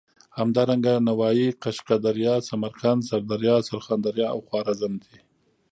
همدارنګه 0.39 0.93
نوايي، 1.07 1.47
قشقه 1.63 1.95
دریا، 2.05 2.35
سمرقند، 2.49 3.01
سردریا، 3.09 3.55
سرخان 3.67 3.99
دریا 4.05 4.27
او 4.33 4.39
خوارزم 4.47 4.93
دي. 5.03 5.15